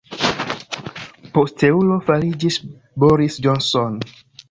Posteulo 1.35 2.01
fariĝis 2.09 2.61
Boris 3.07 3.43
Johnson. 3.49 4.05